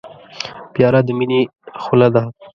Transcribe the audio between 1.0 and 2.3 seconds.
د مینې خوله ده.